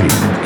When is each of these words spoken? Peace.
Peace. 0.00 0.39